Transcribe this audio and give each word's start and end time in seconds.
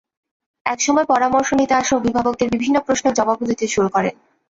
একসময় 0.65 1.05
পরামর্শ 1.05 1.49
নিতে 1.53 1.73
আসা 1.75 1.93
অভিভাবকদের 1.95 2.51
বিভিন্ন 2.53 2.77
প্রশ্নের 2.79 3.17
জবাবও 3.19 3.49
দিতে 3.51 3.65
শুরু 3.67 3.89
করেন। 3.95 4.15